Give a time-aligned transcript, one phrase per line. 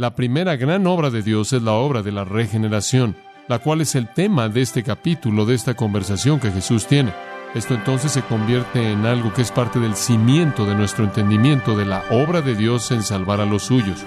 [0.00, 3.16] La primera gran obra de Dios es la obra de la regeneración,
[3.48, 7.12] la cual es el tema de este capítulo, de esta conversación que Jesús tiene.
[7.52, 11.84] Esto entonces se convierte en algo que es parte del cimiento de nuestro entendimiento de
[11.84, 14.04] la obra de Dios en salvar a los suyos.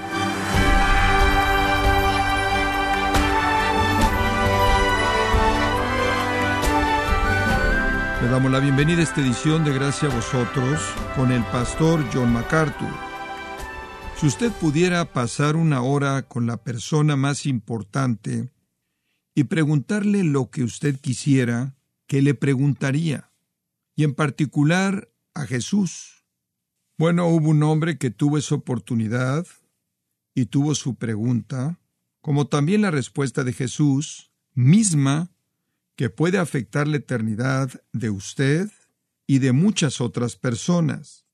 [8.21, 10.79] Le damos la bienvenida a esta edición de Gracia a vosotros
[11.17, 13.10] con el pastor John MacArthur.
[14.21, 18.51] Si usted pudiera pasar una hora con la persona más importante
[19.33, 23.31] y preguntarle lo que usted quisiera, ¿qué le preguntaría?
[23.95, 26.23] Y en particular a Jesús.
[26.99, 29.47] Bueno, hubo un hombre que tuvo esa oportunidad
[30.35, 31.79] y tuvo su pregunta,
[32.21, 35.31] como también la respuesta de Jesús, misma
[35.95, 38.69] que puede afectar la eternidad de usted
[39.25, 41.25] y de muchas otras personas.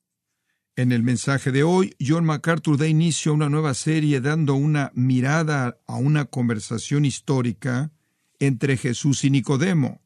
[0.78, 4.92] En el mensaje de hoy, John MacArthur da inicio a una nueva serie dando una
[4.94, 7.92] mirada a una conversación histórica
[8.38, 10.04] entre Jesús y Nicodemo.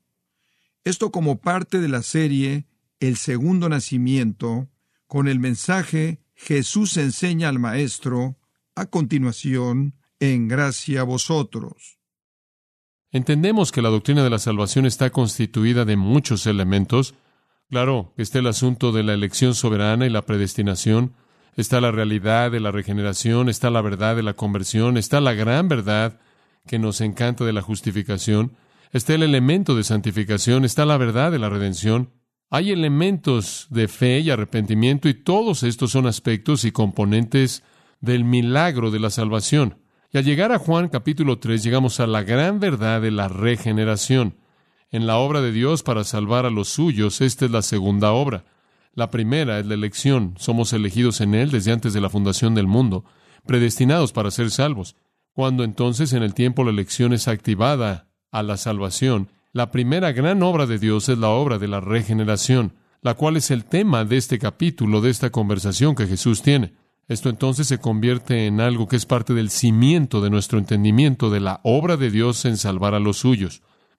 [0.86, 2.68] Esto como parte de la serie
[3.02, 4.70] El segundo nacimiento,
[5.08, 8.38] con el mensaje Jesús enseña al Maestro,
[8.74, 12.00] a continuación, en gracia a vosotros.
[13.12, 17.14] Entendemos que la doctrina de la salvación está constituida de muchos elementos.
[17.72, 21.14] Claro, está el asunto de la elección soberana y la predestinación,
[21.56, 25.70] está la realidad de la regeneración, está la verdad de la conversión, está la gran
[25.70, 26.20] verdad
[26.68, 28.58] que nos encanta de la justificación,
[28.92, 32.10] está el elemento de santificación, está la verdad de la redención.
[32.50, 37.64] Hay elementos de fe y arrepentimiento y todos estos son aspectos y componentes
[38.02, 39.78] del milagro de la salvación.
[40.12, 44.41] Y al llegar a Juan capítulo 3 llegamos a la gran verdad de la regeneración.
[44.94, 48.44] En la obra de Dios para salvar a los suyos, esta es la segunda obra.
[48.94, 50.36] La primera es la elección.
[50.38, 53.06] Somos elegidos en Él desde antes de la fundación del mundo,
[53.46, 54.98] predestinados para ser salvos.
[55.32, 60.44] Cuando entonces en el tiempo la elección es activada a la salvación, la primera gran
[60.44, 64.18] obra de Dios es la obra de la regeneración, la cual es el tema de
[64.18, 66.74] este capítulo, de esta conversación que Jesús tiene.
[67.08, 71.40] Esto entonces se convierte en algo que es parte del cimiento de nuestro entendimiento de
[71.40, 73.62] la obra de Dios en salvar a los suyos.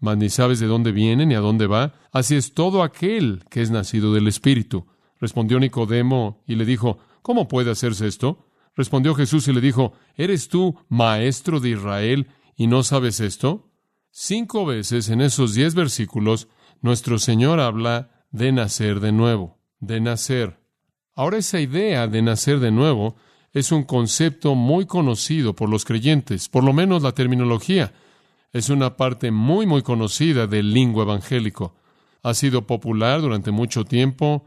[0.00, 1.94] mas ni sabes de dónde viene ni a dónde va.
[2.12, 4.86] Así es todo aquel que es nacido del Espíritu.
[5.20, 8.46] Respondió Nicodemo y le dijo, ¿Cómo puede hacerse esto?
[8.76, 13.70] Respondió Jesús y le dijo, ¿Eres tú maestro de Israel y no sabes esto?
[14.10, 16.48] Cinco veces en esos diez versículos
[16.80, 20.60] nuestro Señor habla de nacer de nuevo, de nacer.
[21.14, 23.16] Ahora esa idea de nacer de nuevo
[23.52, 27.92] es un concepto muy conocido por los creyentes, por lo menos la terminología.
[28.52, 31.74] Es una parte muy, muy conocida del lingua evangélico.
[32.22, 34.46] Ha sido popular durante mucho tiempo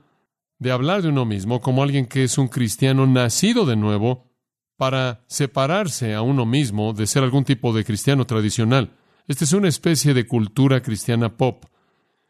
[0.58, 4.32] de hablar de uno mismo como alguien que es un cristiano nacido de nuevo
[4.78, 8.92] para separarse a uno mismo de ser algún tipo de cristiano tradicional.
[9.28, 11.66] Esta es una especie de cultura cristiana pop.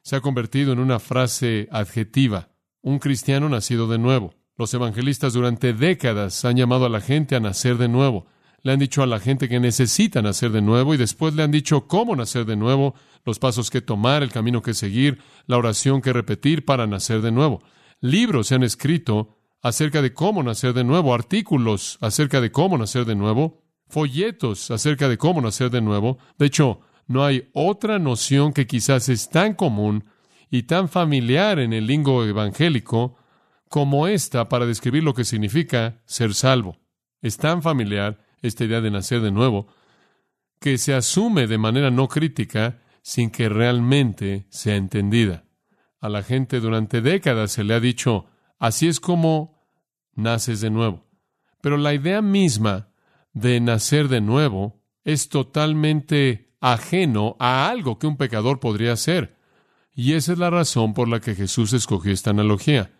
[0.03, 2.49] Se ha convertido en una frase adjetiva,
[2.81, 4.33] un cristiano nacido de nuevo.
[4.57, 8.27] Los evangelistas durante décadas han llamado a la gente a nacer de nuevo.
[8.63, 11.51] Le han dicho a la gente que necesita nacer de nuevo y después le han
[11.51, 12.93] dicho cómo nacer de nuevo,
[13.25, 17.31] los pasos que tomar, el camino que seguir, la oración que repetir para nacer de
[17.31, 17.61] nuevo.
[17.99, 23.05] Libros se han escrito acerca de cómo nacer de nuevo, artículos acerca de cómo nacer
[23.05, 26.17] de nuevo, folletos acerca de cómo nacer de nuevo.
[26.37, 30.05] De hecho, no hay otra noción que quizás es tan común
[30.49, 33.17] y tan familiar en el lingo evangélico
[33.69, 36.77] como esta para describir lo que significa ser salvo.
[37.21, 39.67] Es tan familiar esta idea de nacer de nuevo
[40.61, 45.45] que se asume de manera no crítica sin que realmente sea entendida.
[45.99, 48.27] A la gente durante décadas se le ha dicho,
[48.59, 49.59] así es como
[50.13, 51.07] naces de nuevo.
[51.61, 52.89] Pero la idea misma
[53.33, 59.37] de nacer de nuevo es totalmente ajeno a algo que un pecador podría hacer.
[59.93, 62.93] Y esa es la razón por la que Jesús escogió esta analogía.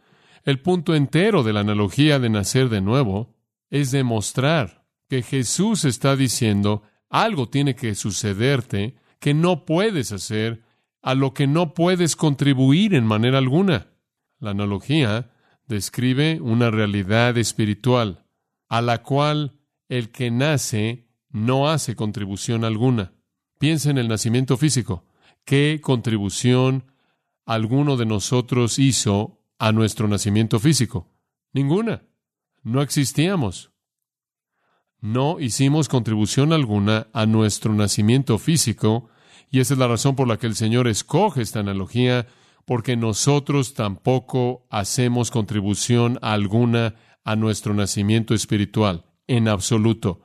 [0.44, 3.36] El punto entero de la analogía de nacer de nuevo
[3.70, 4.81] es demostrar
[5.12, 10.64] que Jesús está diciendo algo tiene que sucederte que no puedes hacer,
[11.02, 13.88] a lo que no puedes contribuir en manera alguna.
[14.40, 15.30] La analogía
[15.68, 18.26] describe una realidad espiritual
[18.70, 19.60] a la cual
[19.90, 23.12] el que nace no hace contribución alguna.
[23.60, 25.04] Piensa en el nacimiento físico.
[25.44, 26.86] ¿Qué contribución
[27.46, 31.10] alguno de nosotros hizo a nuestro nacimiento físico?
[31.52, 32.06] Ninguna.
[32.64, 33.71] No existíamos.
[35.02, 39.10] No hicimos contribución alguna a nuestro nacimiento físico,
[39.50, 42.28] y esa es la razón por la que el Señor escoge esta analogía,
[42.66, 46.94] porque nosotros tampoco hacemos contribución alguna
[47.24, 50.22] a nuestro nacimiento espiritual, en absoluto.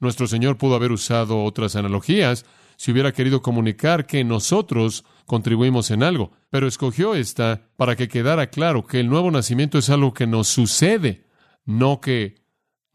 [0.00, 2.46] Nuestro Señor pudo haber usado otras analogías,
[2.78, 8.46] si hubiera querido comunicar que nosotros contribuimos en algo, pero escogió esta para que quedara
[8.48, 11.26] claro que el nuevo nacimiento es algo que nos sucede,
[11.66, 12.45] no que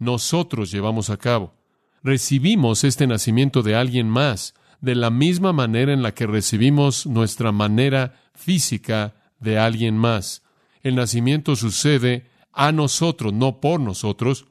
[0.01, 1.53] nosotros llevamos a cabo.
[2.01, 7.51] Recibimos este nacimiento de alguien más, de la misma manera en la que recibimos nuestra
[7.51, 10.41] manera física de alguien más.
[10.81, 14.47] El nacimiento sucede a nosotros, no por nosotros,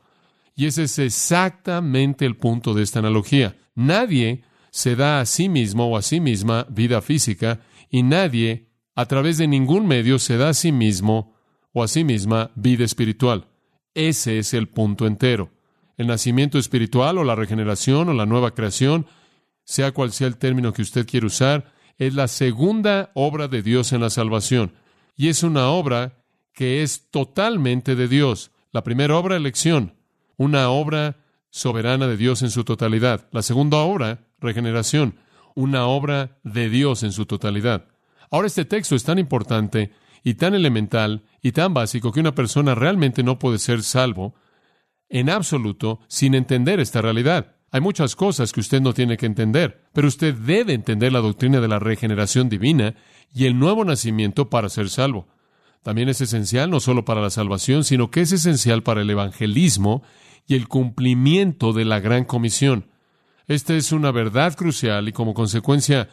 [0.55, 3.57] y ese es exactamente el punto de esta analogía.
[3.75, 7.59] Nadie se da a sí mismo o a sí misma vida física
[7.91, 11.35] y nadie a través de ningún medio se da a sí mismo
[11.73, 13.50] o a sí misma vida espiritual.
[13.95, 15.51] Ese es el punto entero.
[15.97, 19.07] El nacimiento espiritual o la regeneración o la nueva creación,
[19.65, 23.93] sea cual sea el término que usted quiera usar, es la segunda obra de Dios
[23.93, 24.73] en la salvación.
[25.17, 26.23] Y es una obra
[26.55, 28.51] que es totalmente de Dios.
[28.73, 29.95] La primera obra, elección,
[30.37, 31.19] una obra
[31.51, 33.29] soberana de Dios en su totalidad.
[33.33, 35.19] La segunda obra, regeneración,
[35.55, 37.87] una obra de Dios en su totalidad.
[38.31, 42.75] Ahora este texto es tan importante y tan elemental y tan básico que una persona
[42.75, 44.35] realmente no puede ser salvo
[45.09, 47.57] en absoluto sin entender esta realidad.
[47.73, 51.61] Hay muchas cosas que usted no tiene que entender, pero usted debe entender la doctrina
[51.61, 52.95] de la regeneración divina
[53.33, 55.29] y el nuevo nacimiento para ser salvo.
[55.83, 60.03] También es esencial no solo para la salvación, sino que es esencial para el evangelismo
[60.47, 62.91] y el cumplimiento de la gran comisión.
[63.47, 66.09] Esta es una verdad crucial y como consecuencia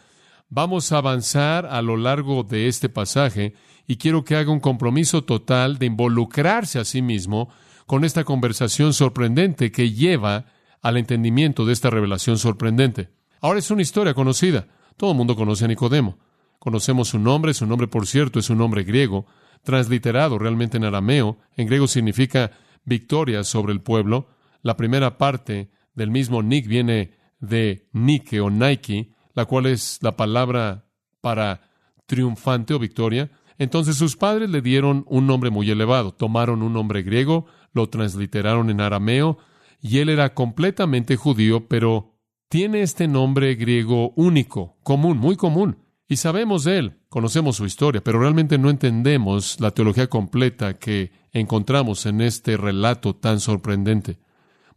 [0.49, 3.53] vamos a avanzar a lo largo de este pasaje
[3.85, 7.49] y quiero que haga un compromiso total de involucrarse a sí mismo
[7.85, 10.45] con esta conversación sorprendente que lleva
[10.81, 13.09] al entendimiento de esta revelación sorprendente.
[13.41, 14.67] Ahora es una historia conocida.
[14.97, 16.17] Todo el mundo conoce a Nicodemo.
[16.59, 19.25] Conocemos su nombre, su nombre por cierto es un nombre griego,
[19.63, 21.37] transliterado realmente en arameo.
[21.55, 22.51] En griego significa
[22.83, 24.29] victoria sobre el pueblo.
[24.63, 30.17] La primera parte del mismo Nick viene de Nike o Nike, la cual es la
[30.17, 30.87] palabra
[31.21, 31.61] para
[32.07, 33.29] triunfante o victoria.
[33.59, 36.11] Entonces sus padres le dieron un nombre muy elevado.
[36.11, 39.37] Tomaron un nombre griego, lo transliteraron en arameo,
[39.79, 42.15] y él era completamente judío, pero
[42.49, 45.83] tiene este nombre griego único, común, muy común.
[46.07, 51.11] Y sabemos de él, conocemos su historia, pero realmente no entendemos la teología completa que
[51.31, 54.17] encontramos en este relato tan sorprendente.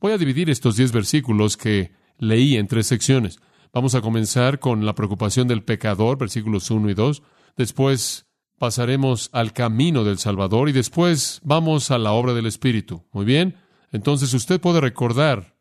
[0.03, 3.41] Voy a dividir estos diez versículos que leí en tres secciones.
[3.73, 7.23] Vamos a comenzar con la preocupación del pecador, versículos 1 y 2.
[7.57, 8.27] Después
[8.59, 13.05] pasaremos al camino del Salvador y después vamos a la obra del Espíritu.
[13.13, 13.57] Muy bien.
[13.93, 15.55] Entonces usted puede recordar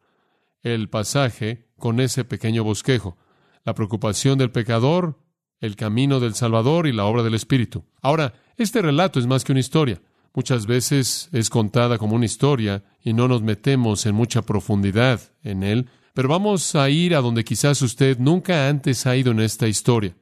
[0.63, 3.15] el pasaje con ese pequeño bosquejo.
[3.63, 5.19] La preocupación del pecador,
[5.59, 7.85] el camino del Salvador y la obra del Espíritu.
[8.01, 10.01] Ahora, este relato es más que una historia.
[10.33, 15.63] Muchas veces es contada como una historia y no nos metemos en mucha profundidad en
[15.63, 15.89] él,
[16.19, 20.17] pero vamos a ir a donde quizás usted nunca antes ha ido en esta historia.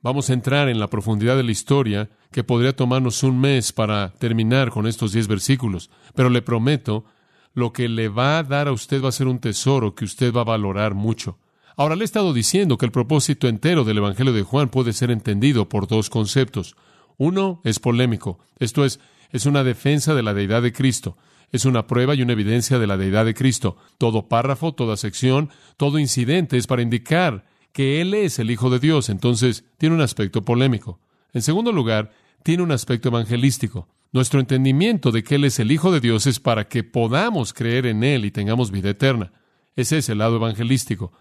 [0.00, 4.14] Vamos a entrar en la profundidad de la historia, que podría tomarnos un mes para
[4.14, 7.04] terminar con estos diez versículos, pero le prometo,
[7.52, 10.32] lo que le va a dar a usted va a ser un tesoro que usted
[10.32, 11.38] va a valorar mucho.
[11.76, 15.10] Ahora le he estado diciendo que el propósito entero del Evangelio de Juan puede ser
[15.10, 16.76] entendido por dos conceptos.
[17.18, 19.00] Uno es polémico, esto es,
[19.32, 21.18] es una defensa de la deidad de Cristo.
[21.52, 23.76] Es una prueba y una evidencia de la deidad de Cristo.
[23.98, 28.78] Todo párrafo, toda sección, todo incidente es para indicar que Él es el Hijo de
[28.78, 29.10] Dios.
[29.10, 30.98] Entonces, tiene un aspecto polémico.
[31.34, 32.10] En segundo lugar,
[32.42, 33.88] tiene un aspecto evangelístico.
[34.12, 37.86] Nuestro entendimiento de que Él es el Hijo de Dios es para que podamos creer
[37.86, 39.32] en Él y tengamos vida eterna.
[39.76, 41.12] Ese es el lado evangelístico.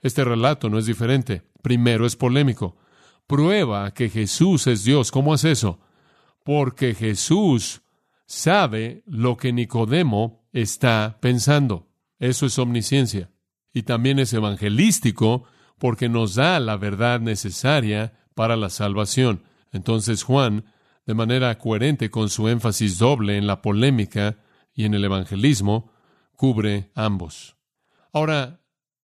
[0.00, 1.42] Este relato no es diferente.
[1.60, 2.76] Primero es polémico.
[3.26, 5.10] Prueba que Jesús es Dios.
[5.10, 5.78] ¿Cómo es eso?
[6.44, 7.82] Porque Jesús
[8.26, 11.88] sabe lo que Nicodemo está pensando.
[12.18, 13.30] Eso es omnisciencia.
[13.72, 15.44] Y también es evangelístico
[15.78, 19.42] porque nos da la verdad necesaria para la salvación.
[19.72, 20.64] Entonces Juan,
[21.06, 24.38] de manera coherente con su énfasis doble en la polémica
[24.74, 25.90] y en el evangelismo,
[26.36, 27.56] cubre ambos.
[28.12, 28.60] Ahora,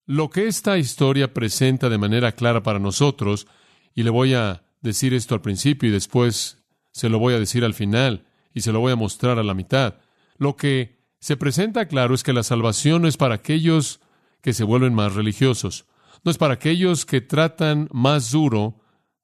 [0.06, 3.48] lo que esta historia presenta de manera clara para nosotros,
[3.94, 7.66] y le voy a decir esto al principio y después se lo voy a decir
[7.66, 8.27] al final
[8.58, 9.96] y se lo voy a mostrar a la mitad,
[10.38, 14.00] lo que se presenta claro es que la salvación no es para aquellos
[14.42, 15.86] que se vuelven más religiosos,
[16.24, 18.80] no es para aquellos que tratan más duro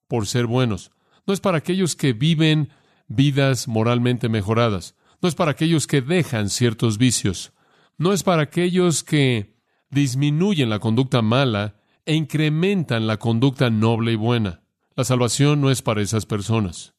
[0.07, 0.91] por ser buenos,
[1.25, 2.69] no es para aquellos que viven
[3.07, 7.53] vidas moralmente mejoradas, no es para aquellos que dejan ciertos vicios,
[7.97, 9.55] no es para aquellos que
[9.89, 14.61] disminuyen la conducta mala e incrementan la conducta noble y buena.
[14.95, 16.93] La salvación no es para esas personas.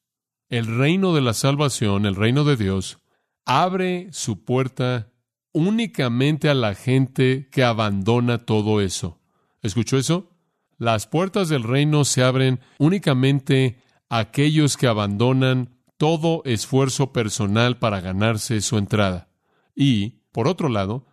[0.54, 3.00] El reino de la salvación, el reino de Dios,
[3.44, 5.10] abre su puerta
[5.50, 9.18] únicamente a la gente que abandona todo eso.
[9.62, 10.30] ¿Escuchó eso?
[10.78, 18.00] Las puertas del reino se abren únicamente a aquellos que abandonan todo esfuerzo personal para
[18.00, 19.26] ganarse su entrada.
[19.74, 21.04] Y, por otro lado,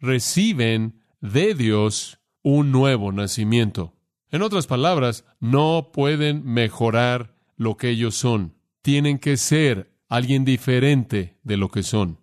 [0.00, 3.94] reciben de Dios un nuevo nacimiento.
[4.30, 8.60] En otras palabras, no pueden mejorar lo que ellos son.
[8.82, 12.20] Tienen que ser alguien diferente de lo que son.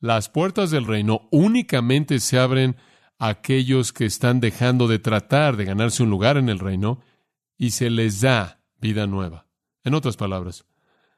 [0.00, 2.76] Las puertas del reino únicamente se abren
[3.18, 7.00] a aquellos que están dejando de tratar de ganarse un lugar en el reino
[7.58, 9.46] y se les da vida nueva.
[9.84, 10.64] En otras palabras,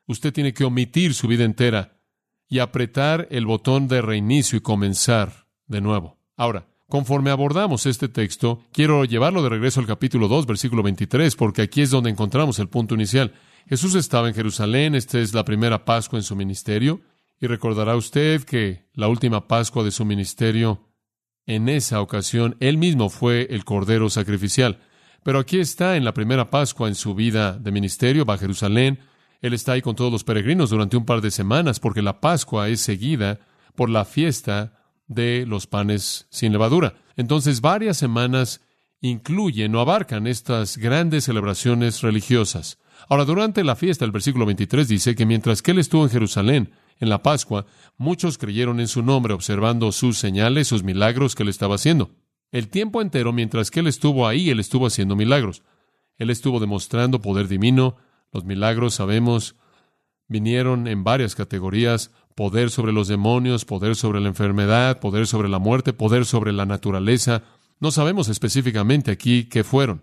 [0.07, 2.01] usted tiene que omitir su vida entera
[2.49, 6.19] y apretar el botón de reinicio y comenzar de nuevo.
[6.37, 11.63] Ahora, conforme abordamos este texto, quiero llevarlo de regreso al capítulo 2, versículo 23, porque
[11.63, 13.33] aquí es donde encontramos el punto inicial.
[13.69, 17.01] Jesús estaba en Jerusalén, esta es la primera Pascua en su ministerio,
[17.41, 20.89] y recordará usted que la última Pascua de su ministerio,
[21.47, 24.81] en esa ocasión, él mismo fue el Cordero sacrificial.
[25.25, 29.01] Pero aquí está en la primera Pascua en su vida de ministerio, va a Jerusalén,
[29.41, 32.69] él está ahí con todos los peregrinos durante un par de semanas, porque la Pascua
[32.69, 33.41] es seguida
[33.75, 36.95] por la fiesta de los panes sin levadura.
[37.17, 38.61] Entonces, varias semanas
[39.01, 42.79] incluyen o abarcan estas grandes celebraciones religiosas.
[43.09, 46.73] Ahora, durante la fiesta, el versículo 23 dice que mientras que él estuvo en Jerusalén,
[47.01, 47.67] en la Pascua,
[47.97, 52.11] muchos creyeron en su nombre, observando sus señales, sus milagros que él estaba haciendo.
[52.53, 55.63] El tiempo entero, mientras que él estuvo ahí, él estuvo haciendo milagros.
[56.19, 57.97] Él estuvo demostrando poder divino,
[58.33, 59.57] los milagros, sabemos,
[60.29, 65.59] vinieron en varias categorías, poder sobre los demonios, poder sobre la enfermedad, poder sobre la
[65.59, 67.43] muerte, poder sobre la naturaleza.
[67.81, 70.03] No sabemos específicamente aquí qué fueron.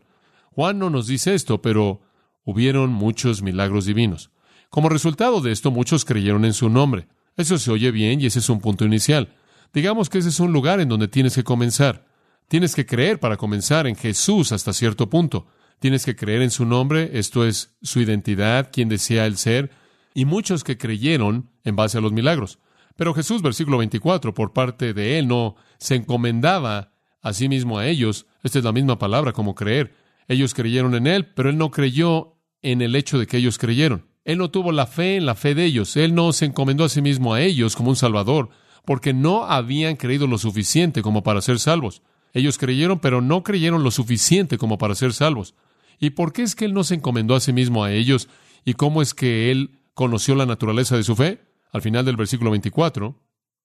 [0.51, 2.01] Juan no nos dice esto, pero
[2.43, 4.31] hubieron muchos milagros divinos.
[4.69, 7.07] Como resultado de esto, muchos creyeron en su nombre.
[7.37, 9.35] Eso se oye bien y ese es un punto inicial.
[9.73, 12.05] Digamos que ese es un lugar en donde tienes que comenzar.
[12.47, 15.47] Tienes que creer para comenzar en Jesús hasta cierto punto.
[15.79, 19.71] Tienes que creer en su nombre, esto es su identidad, quien desea el ser,
[20.13, 22.59] y muchos que creyeron en base a los milagros.
[22.95, 26.91] Pero Jesús, versículo 24, por parte de él, no se encomendaba
[27.21, 28.25] a sí mismo a ellos.
[28.43, 29.95] Esta es la misma palabra como creer.
[30.29, 34.05] Ellos creyeron en él, pero él no creyó en el hecho de que ellos creyeron.
[34.23, 35.97] Él no tuvo la fe en la fe de ellos.
[35.97, 38.49] Él no se encomendó a sí mismo a ellos como un salvador,
[38.85, 42.03] porque no habían creído lo suficiente como para ser salvos.
[42.31, 45.55] Ellos creyeron, pero no creyeron lo suficiente como para ser salvos.
[45.99, 48.29] ¿Y por qué es que Él no se encomendó a sí mismo a ellos?
[48.65, 51.41] ¿Y cómo es que Él conoció la naturaleza de su fe?
[51.71, 53.19] Al final del versículo 24,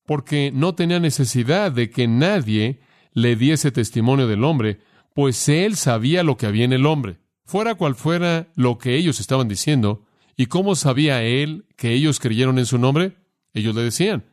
[0.07, 2.81] porque no tenía necesidad de que nadie
[3.13, 4.81] le diese testimonio del hombre,
[5.15, 7.19] pues Él sabía lo que había en el hombre.
[7.47, 10.05] Fuera cual fuera lo que ellos estaban diciendo,
[10.37, 13.17] ¿y cómo sabía Él que ellos creyeron en su nombre?
[13.55, 14.25] Ellos le decían,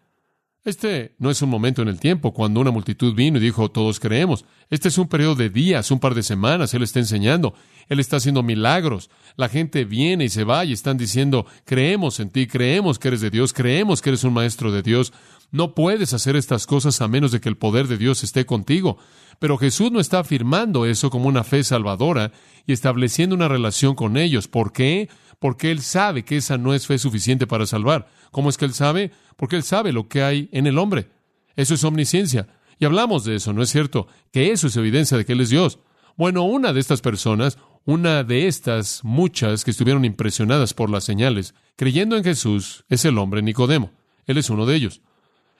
[0.64, 4.00] este no es un momento en el tiempo cuando una multitud vino y dijo, todos
[4.00, 4.46] creemos.
[4.70, 6.74] Este es un periodo de días, un par de semanas.
[6.74, 7.56] Él está enseñando,
[7.90, 9.10] Él está haciendo milagros.
[9.38, 13.22] La gente viene y se va y están diciendo, creemos en ti, creemos que eres
[13.22, 15.14] de Dios, creemos que eres un maestro de Dios.
[15.52, 18.98] No puedes hacer estas cosas a menos de que el poder de Dios esté contigo.
[19.40, 22.32] Pero Jesús no está afirmando eso como una fe salvadora
[22.68, 24.48] y estableciendo una relación con ellos.
[24.48, 25.10] ¿Por qué?
[25.40, 28.08] Porque Él sabe que esa no es fe suficiente para salvar.
[28.30, 29.12] ¿Cómo es que Él sabe?
[29.42, 31.10] Porque Él sabe lo que hay en el hombre.
[31.56, 32.48] Eso es omnisciencia.
[32.78, 34.06] Y hablamos de eso, ¿no es cierto?
[34.32, 35.80] Que eso es evidencia de que Él es Dios.
[36.16, 41.56] Bueno, una de estas personas, una de estas muchas que estuvieron impresionadas por las señales,
[41.76, 43.90] creyendo en Jesús, es el hombre Nicodemo.
[44.28, 45.02] Él es uno de ellos.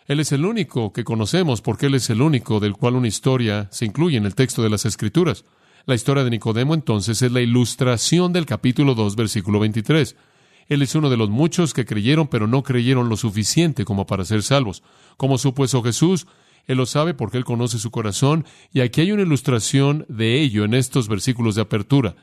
[0.06, 3.68] Él es el único que conocemos porque Él es el único del cual una historia
[3.72, 5.44] se incluye en el texto de las Escrituras.
[5.88, 10.16] La historia de Nicodemo entonces es la ilustración del capítulo 2, versículo 23.
[10.72, 14.24] Él es uno de los muchos que creyeron, pero no creyeron lo suficiente como para
[14.24, 14.84] ser salvos.
[15.18, 16.28] ¿Cómo supo eso Jesús?
[16.66, 20.64] Él lo sabe porque Él conoce su corazón y aquí hay una ilustración de ello
[20.64, 22.16] en estos versículos de apertura.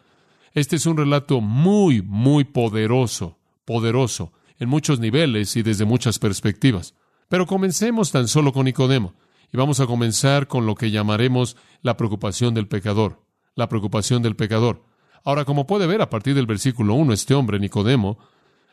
[0.54, 3.36] Este es un relato muy, muy poderoso,
[3.66, 6.94] poderoso, en muchos niveles y desde muchas perspectivas.
[7.28, 9.12] Pero comencemos tan solo con Nicodemo
[9.52, 13.22] y vamos a comenzar con lo que llamaremos la preocupación del pecador,
[13.54, 14.86] la preocupación del pecador.
[15.22, 18.16] Ahora, como puede ver a partir del versículo 1, este hombre, Nicodemo,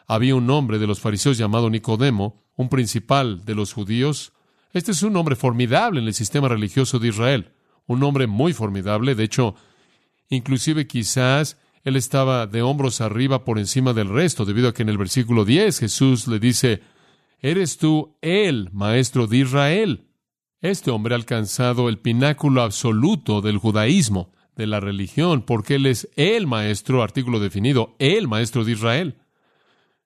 [0.08, 4.34] había un hombre de los fariseos llamado Nicodemo, un principal de los judíos.
[4.74, 7.54] Este es un hombre formidable en el sistema religioso de Israel,
[7.88, 9.56] un hombre muy formidable, de hecho,
[10.30, 14.90] inclusive quizás él estaba de hombros arriba por encima del resto, debido a que en
[14.90, 16.82] el versículo 10 Jesús le dice,
[17.40, 20.08] ¿eres tú el maestro de Israel?
[20.62, 26.10] Este hombre ha alcanzado el pináculo absoluto del judaísmo, de la religión, porque él es
[26.16, 29.18] el maestro, artículo definido, el maestro de Israel.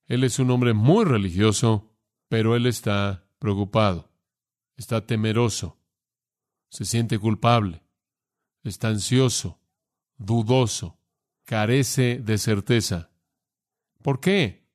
[0.10, 1.94] Él es un hombre muy religioso,
[2.28, 4.12] pero él está preocupado,
[4.76, 5.78] está temeroso,
[6.70, 7.84] se siente culpable,
[8.64, 9.62] está ansioso,
[10.18, 11.00] dudoso,
[11.46, 13.12] carece de certeza.
[14.02, 14.68] ¿Por qué?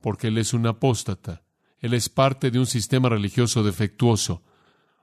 [0.00, 1.44] Porque él es un apóstata,
[1.80, 4.44] él es parte de un sistema religioso defectuoso,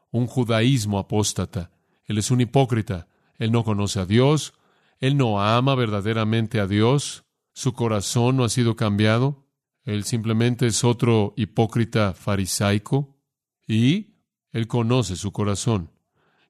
[0.10, 1.72] un judaísmo apóstata,
[2.05, 4.53] él es un hipócrita, él no conoce a Dios,
[5.00, 9.45] él no ama verdaderamente a Dios, su corazón no ha sido cambiado,
[9.86, 13.15] él simplemente es otro hipócrita farisaico
[13.68, 14.15] y
[14.51, 15.92] él conoce su corazón.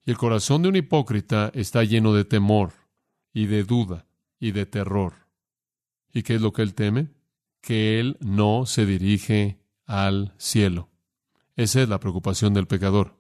[0.06, 2.72] Y el corazón de un hipócrita está lleno de temor
[3.34, 4.08] y de duda
[4.40, 5.14] y de terror.
[6.14, 7.10] ¿Y qué es lo que él teme?
[7.62, 10.90] Que él no se dirige al cielo.
[11.58, 13.20] Esa es la preocupación del pecador.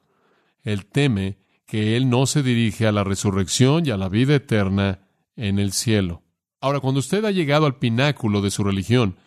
[0.63, 5.07] Él teme que él no se dirige a la resurrección y a la vida eterna
[5.35, 6.23] en el cielo.
[6.61, 9.17] Ahora, cuando usted ha llegado al pináculo de su religión,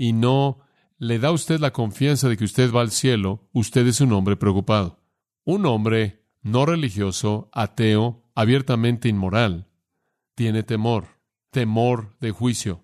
[0.00, 0.60] y no
[0.96, 4.14] le da a usted la confianza de que usted va al cielo, usted es un
[4.14, 4.98] hombre preocupado.
[5.44, 9.68] Un hombre no religioso, ateo, abiertamente inmoral,
[10.34, 11.04] tiene temor,
[11.50, 12.82] temor de juicio,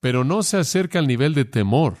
[0.00, 1.96] pero no se acerca al nivel de temor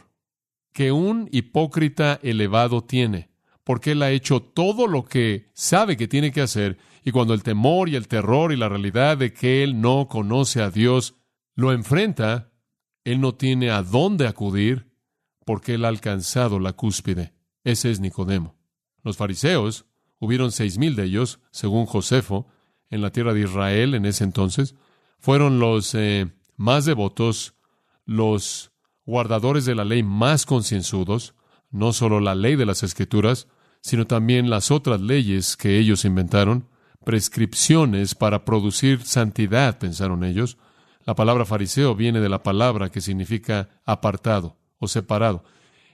[0.74, 3.30] que un hipócrita elevado tiene,
[3.64, 7.42] porque él ha hecho todo lo que sabe que tiene que hacer, y cuando el
[7.42, 11.14] temor y el terror y la realidad de que él no conoce a Dios
[11.54, 12.49] lo enfrenta,
[13.04, 14.90] él no tiene a dónde acudir
[15.44, 17.32] porque él ha alcanzado la cúspide.
[17.64, 18.56] Ese es Nicodemo.
[19.02, 19.86] Los fariseos,
[20.18, 22.46] hubieron seis mil de ellos, según Josefo,
[22.90, 24.74] en la tierra de Israel en ese entonces,
[25.18, 27.54] fueron los eh, más devotos,
[28.04, 28.72] los
[29.04, 31.34] guardadores de la ley más concienzudos,
[31.70, 33.48] no solo la ley de las escrituras,
[33.80, 36.68] sino también las otras leyes que ellos inventaron,
[37.04, 40.58] prescripciones para producir santidad, pensaron ellos,
[41.04, 45.44] la palabra fariseo viene de la palabra que significa apartado o separado.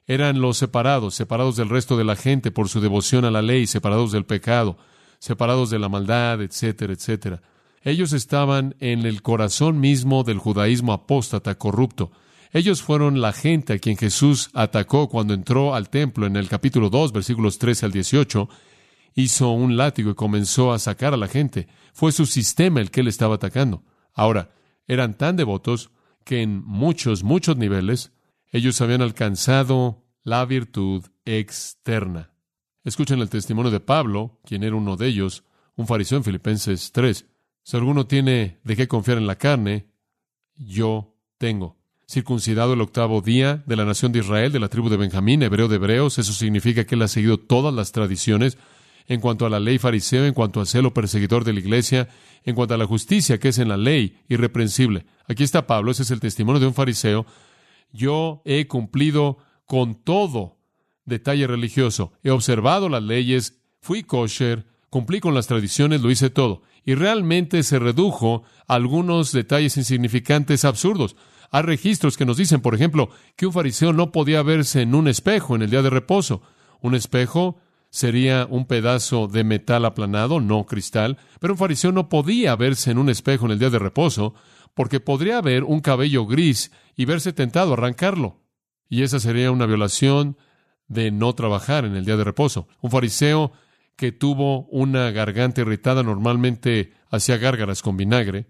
[0.06, 3.66] Eran los separados, separados del resto de la gente por su devoción a la ley,
[3.66, 4.78] separados del pecado,
[5.18, 7.42] separados de la maldad, etcétera, etcétera.
[7.82, 12.10] Ellos estaban en el corazón mismo del judaísmo apóstata corrupto.
[12.52, 16.90] Ellos fueron la gente a quien Jesús atacó cuando entró al templo en el capítulo
[16.90, 18.48] 2, versículos 13 al 18.
[19.14, 21.68] Hizo un látigo y comenzó a sacar a la gente.
[21.92, 23.82] Fue su sistema el que él estaba atacando.
[24.14, 24.50] Ahora,
[24.86, 25.90] eran tan devotos
[26.24, 28.12] que en muchos, muchos niveles
[28.50, 32.30] ellos habían alcanzado la virtud externa.
[32.84, 35.44] Escuchen el testimonio de Pablo, quien era uno de ellos,
[35.76, 37.26] un fariseo en Filipenses 3.
[37.62, 39.86] Si alguno tiene de qué confiar en la carne,
[40.56, 41.76] yo tengo.
[42.08, 45.66] Circuncidado el octavo día de la nación de Israel, de la tribu de Benjamín, hebreo
[45.66, 48.56] de hebreos, eso significa que él ha seguido todas las tradiciones
[49.08, 52.08] en cuanto a la ley fariseo, en cuanto al celo perseguidor de la iglesia,
[52.44, 55.06] en cuanto a la justicia que es en la ley, irreprensible.
[55.28, 57.26] Aquí está Pablo, ese es el testimonio de un fariseo.
[57.92, 60.58] Yo he cumplido con todo
[61.04, 66.62] detalle religioso, he observado las leyes, fui kosher, cumplí con las tradiciones, lo hice todo.
[66.84, 71.16] Y realmente se redujo a algunos detalles insignificantes absurdos.
[71.50, 75.08] Hay registros que nos dicen, por ejemplo, que un fariseo no podía verse en un
[75.08, 76.42] espejo en el día de reposo.
[76.80, 77.58] Un espejo
[77.96, 82.98] sería un pedazo de metal aplanado, no cristal, pero un fariseo no podía verse en
[82.98, 84.34] un espejo en el día de reposo,
[84.74, 88.42] porque podría haber un cabello gris y verse tentado a arrancarlo.
[88.90, 90.36] Y esa sería una violación
[90.88, 92.68] de no trabajar en el día de reposo.
[92.82, 93.52] Un fariseo
[93.96, 98.44] que tuvo una garganta irritada normalmente hacía gárgaras con vinagre.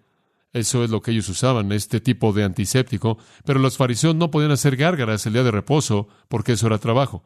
[0.53, 3.19] Eso es lo que ellos usaban, este tipo de antiséptico.
[3.45, 7.23] Pero los fariseos no podían hacer gárgaras el día de reposo porque eso era trabajo.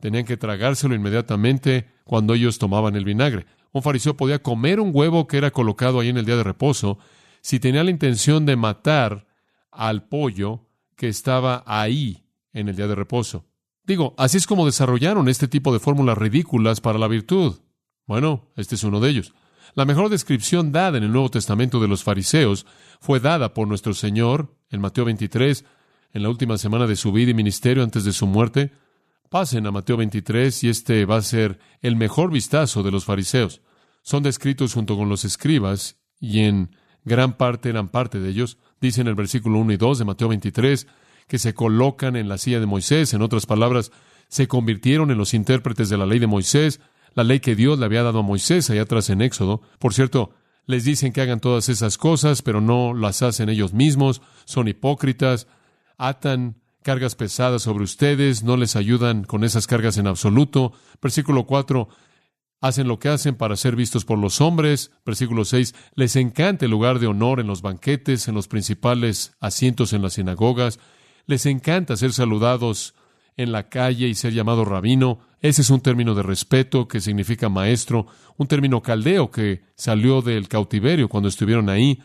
[0.00, 3.46] Tenían que tragárselo inmediatamente cuando ellos tomaban el vinagre.
[3.72, 6.98] Un fariseo podía comer un huevo que era colocado ahí en el día de reposo
[7.40, 9.26] si tenía la intención de matar
[9.70, 13.44] al pollo que estaba ahí en el día de reposo.
[13.84, 17.56] Digo, así es como desarrollaron este tipo de fórmulas ridículas para la virtud.
[18.06, 19.34] Bueno, este es uno de ellos.
[19.74, 22.64] La mejor descripción dada en el Nuevo Testamento de los fariseos
[23.00, 25.64] fue dada por nuestro Señor en Mateo 23,
[26.12, 28.72] en la última semana de su vida y ministerio antes de su muerte.
[29.34, 33.62] Pasen a Mateo 23 y este va a ser el mejor vistazo de los fariseos.
[34.00, 36.70] Son descritos junto con los escribas y en
[37.04, 38.58] gran parte eran parte de ellos.
[38.80, 40.86] Dice en el versículo 1 y 2 de Mateo 23
[41.26, 43.90] que se colocan en la silla de Moisés, en otras palabras,
[44.28, 46.78] se convirtieron en los intérpretes de la ley de Moisés,
[47.14, 49.62] la ley que Dios le había dado a Moisés allá atrás en Éxodo.
[49.80, 50.30] Por cierto,
[50.66, 55.48] les dicen que hagan todas esas cosas, pero no las hacen ellos mismos, son hipócritas,
[55.98, 60.74] atan cargas pesadas sobre ustedes, no les ayudan con esas cargas en absoluto.
[61.02, 61.88] Versículo 4,
[62.60, 64.92] hacen lo que hacen para ser vistos por los hombres.
[65.04, 69.94] Versículo 6, les encanta el lugar de honor en los banquetes, en los principales asientos
[69.94, 70.78] en las sinagogas.
[71.26, 72.94] Les encanta ser saludados
[73.38, 75.20] en la calle y ser llamado rabino.
[75.40, 80.48] Ese es un término de respeto que significa maestro, un término caldeo que salió del
[80.48, 82.02] cautiverio cuando estuvieron ahí.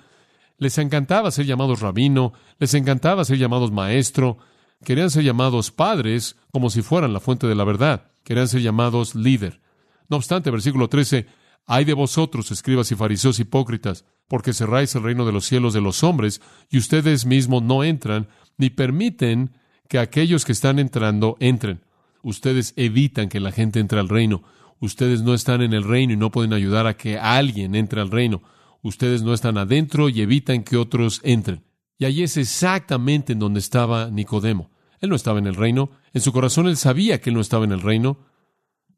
[0.57, 4.37] Les encantaba ser llamados rabino, les encantaba ser llamados maestro,
[4.83, 9.15] querían ser llamados padres como si fueran la fuente de la verdad, querían ser llamados
[9.15, 9.61] líder.
[10.09, 11.27] No obstante, versículo 13,
[11.65, 15.81] hay de vosotros, escribas y fariseos hipócritas, porque cerráis el reino de los cielos de
[15.81, 19.51] los hombres, y ustedes mismos no entran, ni permiten
[19.87, 21.81] que aquellos que están entrando entren.
[22.21, 24.43] Ustedes evitan que la gente entre al reino.
[24.79, 28.11] Ustedes no están en el reino y no pueden ayudar a que alguien entre al
[28.11, 28.41] reino.
[28.81, 31.63] Ustedes no están adentro y evitan que otros entren.
[31.99, 34.71] Y allí es exactamente en donde estaba Nicodemo.
[35.01, 35.91] Él no estaba en el reino.
[36.13, 38.19] En su corazón él sabía que él no estaba en el reino.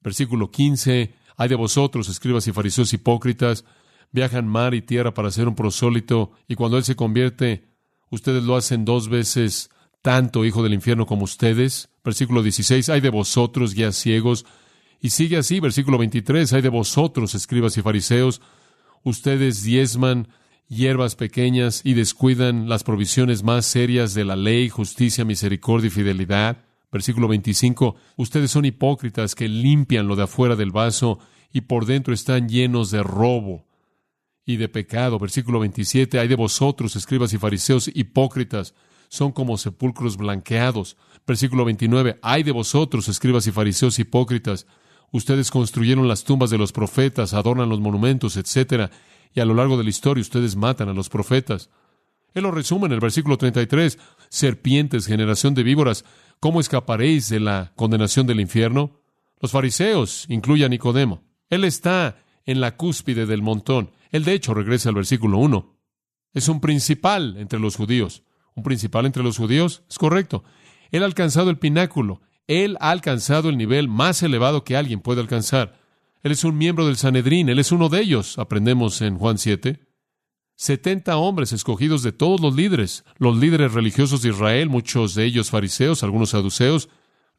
[0.02, 1.14] Versículo 15.
[1.36, 3.66] Hay de vosotros, escribas y fariseos hipócritas,
[4.12, 7.66] viajan mar y tierra para ser un prosólito, y cuando él se convierte,
[8.12, 9.72] ustedes lo hacen dos veces
[10.04, 11.90] tanto hijo del infierno como ustedes.
[12.04, 14.46] Versículo 16, hay de vosotros, guías ciegos.
[15.00, 18.42] Y sigue así, versículo 23, hay de vosotros, escribas y fariseos.
[19.04, 20.28] Ustedes diezman
[20.72, 26.64] hierbas pequeñas y descuidan las provisiones más serias de la ley, justicia, misericordia y fidelidad.
[26.92, 31.20] Versículo 25, ustedes son hipócritas que limpian lo de afuera del vaso
[31.52, 33.66] y por dentro están llenos de robo
[34.46, 35.20] y de pecado.
[35.20, 38.74] Versículo 27, hay de vosotros, escribas y fariseos, hipócritas
[39.10, 40.96] son como sepulcros blanqueados.
[41.28, 42.18] Versículo 29.
[42.22, 44.68] Ay de vosotros, escribas y fariseos hipócritas.
[45.12, 48.90] Ustedes construyeron las tumbas de los profetas, adornan los monumentos, etc.
[49.34, 51.70] Y a lo largo de la historia ustedes matan a los profetas.
[52.34, 53.98] Él lo resume en el versículo 33.
[54.30, 56.06] Serpientes, generación de víboras,
[56.40, 59.02] ¿cómo escaparéis de la condenación del infierno?
[59.40, 61.24] Los fariseos, incluye a Nicodemo.
[61.50, 63.92] Él está en la cúspide del montón.
[64.12, 65.78] Él de hecho regresa al versículo 1.
[66.34, 68.24] Es un principal entre los judíos
[68.56, 69.84] un principal entre los judíos?
[69.90, 70.44] Es correcto.
[70.92, 72.22] Él ha alcanzado el pináculo.
[72.48, 75.80] Él ha alcanzado el nivel más elevado que alguien puede alcanzar.
[76.24, 77.50] Él es un miembro del Sanedrín.
[77.50, 78.38] Él es uno de ellos.
[78.38, 79.80] Aprendemos en Juan 7.
[80.56, 85.50] Setenta hombres escogidos de todos los líderes, los líderes religiosos de Israel, muchos de ellos
[85.50, 86.90] fariseos, algunos saduceos,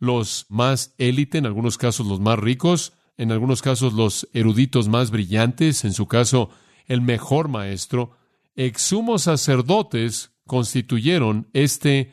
[0.01, 5.13] los más élite, en algunos casos los más ricos, en algunos casos los eruditos más
[5.13, 6.51] brillantes, en su caso
[6.87, 8.17] el mejor maestro,
[8.57, 12.13] exumos sacerdotes constituyeron este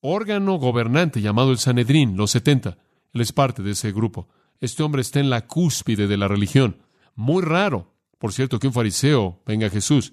[0.00, 2.78] órgano gobernante llamado el Sanedrín, los setenta.
[3.12, 4.28] Él es parte de ese grupo.
[4.60, 6.78] Este hombre está en la cúspide de la religión.
[7.14, 10.12] Muy raro, por cierto, que un fariseo venga a Jesús.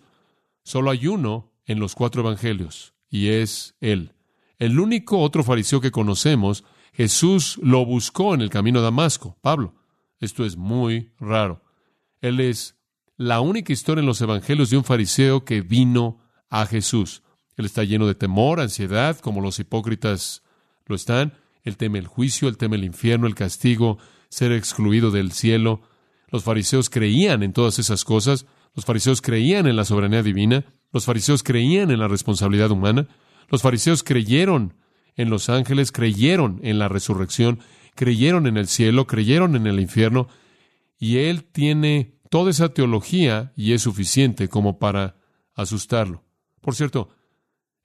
[0.64, 4.14] Solo hay uno en los cuatro evangelios, y es él.
[4.58, 9.76] El único otro fariseo que conocemos, Jesús lo buscó en el camino a Damasco, Pablo.
[10.20, 11.62] Esto es muy raro.
[12.22, 12.78] Él es
[13.18, 17.24] la única historia en los evangelios de un fariseo que vino a Jesús.
[17.58, 20.44] Él está lleno de temor, ansiedad, como los hipócritas
[20.86, 21.34] lo están.
[21.64, 23.98] Él teme el juicio, él teme el infierno, el castigo,
[24.36, 25.82] ser excluido del cielo.
[26.30, 28.46] Los fariseos creían en todas esas cosas.
[28.76, 30.66] Los fariseos creían en la soberanía divina.
[30.92, 33.08] Los fariseos creían en la responsabilidad humana.
[33.48, 34.74] Los fariseos creyeron
[35.16, 37.60] en los ángeles, creyeron en la resurrección,
[37.96, 40.28] creyeron en el cielo, creyeron en el infierno.
[41.00, 45.16] Y él tiene toda esa teología y es suficiente como para
[45.54, 46.26] asustarlo.
[46.60, 47.08] Por cierto,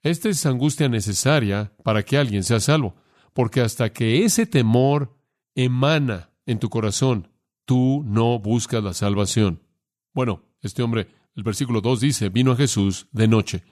[0.03, 2.97] esta es angustia necesaria para que alguien sea salvo,
[3.31, 5.15] porque hasta que ese temor
[5.55, 7.29] emana en tu corazón,
[7.65, 9.61] tú no buscas la salvación.
[10.13, 13.63] Bueno, este hombre, el versículo 2 dice, vino a Jesús de noche.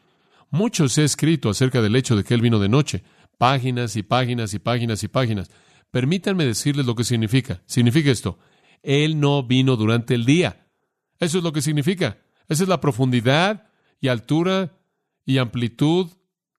[0.50, 3.04] Mucho se ha escrito acerca del hecho de que él vino de noche,
[3.38, 5.50] páginas y páginas y páginas y páginas.
[5.92, 7.62] Permítanme decirles lo que significa.
[7.66, 8.40] Significa esto,
[8.84, 10.68] él no vino durante el día.
[11.20, 12.20] Eso es lo que significa.
[12.48, 13.68] Esa es la profundidad
[14.00, 14.78] y altura
[15.26, 16.08] y amplitud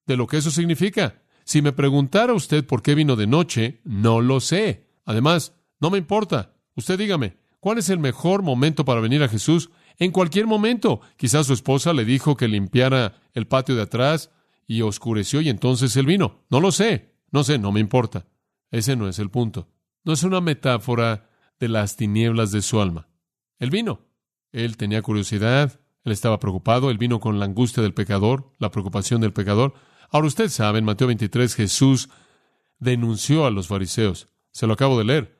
[0.07, 1.23] de lo que eso significa.
[1.44, 4.88] Si me preguntara usted por qué vino de noche, no lo sé.
[5.05, 6.52] Además, no me importa.
[6.76, 9.70] Usted dígame, ¿Cuál es el mejor momento para venir a Jesús?
[9.98, 11.02] En cualquier momento.
[11.18, 14.30] Quizás su esposa le dijo que limpiara el patio de atrás
[14.66, 16.40] y oscureció y entonces él vino.
[16.48, 17.14] No lo sé.
[17.30, 18.26] No sé, no me importa.
[18.70, 19.68] Ese no es el punto.
[20.04, 21.28] No es una metáfora
[21.60, 23.08] de las tinieblas de su alma.
[23.58, 24.00] Él vino.
[24.52, 29.20] Él tenía curiosidad, él estaba preocupado, él vino con la angustia del pecador, la preocupación
[29.20, 29.74] del pecador.
[30.10, 32.08] Ahora usted sabe, en Mateo 23 Jesús
[32.78, 34.28] denunció a los fariseos.
[34.50, 35.39] Se lo acabo de leer.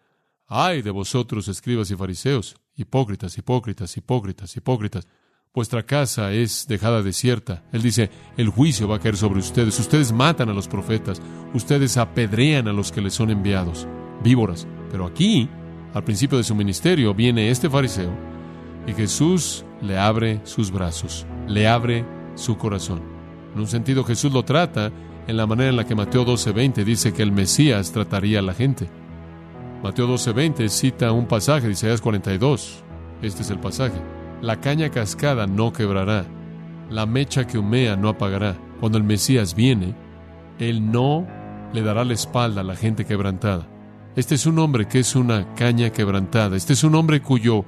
[0.53, 5.07] Ay de vosotros, escribas y fariseos, hipócritas, hipócritas, hipócritas, hipócritas.
[5.55, 7.63] Vuestra casa es dejada desierta.
[7.71, 9.79] Él dice, el juicio va a caer sobre ustedes.
[9.79, 11.23] Ustedes matan a los profetas.
[11.55, 13.87] Ustedes apedrean a los que les son enviados.
[14.25, 14.67] Víboras.
[14.91, 15.49] Pero aquí,
[15.95, 18.13] al principio de su ministerio, viene este fariseo
[18.89, 23.03] y Jesús le abre sus brazos, le abre su corazón.
[23.55, 24.91] En un sentido, Jesús lo trata
[25.29, 28.55] en la manera en la que Mateo 12:20 dice que el Mesías trataría a la
[28.55, 28.91] gente.
[29.83, 32.83] Mateo 12:20 cita un pasaje de Isaías 42.
[33.23, 34.01] Este es el pasaje.
[34.43, 36.27] La caña cascada no quebrará,
[36.90, 38.57] la mecha que humea no apagará.
[38.81, 39.95] Cuando el Mesías viene,
[40.59, 41.27] Él no
[41.73, 43.66] le dará la espalda a la gente quebrantada.
[44.16, 46.57] Este es un hombre que es una caña quebrantada.
[46.57, 47.64] Este es un hombre cuyo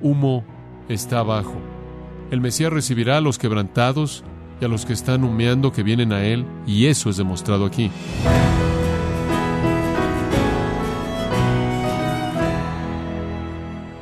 [0.00, 0.44] humo
[0.88, 1.56] está abajo.
[2.30, 4.24] El Mesías recibirá a los quebrantados
[4.60, 7.90] y a los que están humeando que vienen a Él, y eso es demostrado aquí.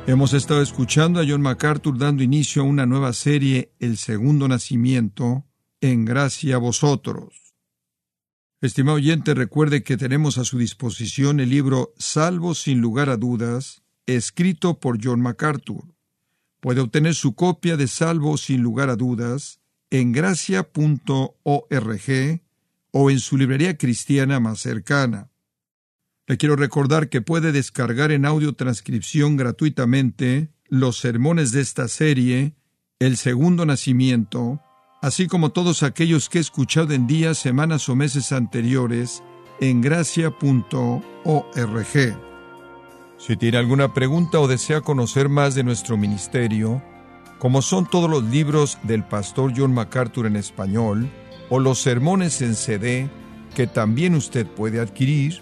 [0.07, 5.45] Hemos estado escuchando a John MacArthur dando inicio a una nueva serie, El Segundo Nacimiento,
[5.79, 7.53] en gracia a vosotros.
[8.61, 13.83] Estimado oyente, recuerde que tenemos a su disposición el libro Salvo sin lugar a dudas,
[14.07, 15.83] escrito por John MacArthur.
[16.59, 19.61] Puede obtener su copia de Salvo sin lugar a dudas
[19.91, 21.33] en gracia.org
[22.91, 25.30] o en su librería cristiana más cercana.
[26.27, 32.55] Le quiero recordar que puede descargar en audio transcripción gratuitamente los sermones de esta serie,
[32.99, 34.61] El Segundo Nacimiento,
[35.01, 39.23] así como todos aquellos que he escuchado en días, semanas o meses anteriores
[39.59, 41.03] en gracia.org.
[43.17, 46.81] Si tiene alguna pregunta o desea conocer más de nuestro ministerio,
[47.39, 51.09] como son todos los libros del pastor John MacArthur en español,
[51.49, 53.09] o los sermones en CD
[53.55, 55.41] que también usted puede adquirir,